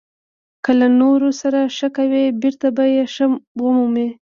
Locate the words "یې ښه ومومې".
2.93-4.07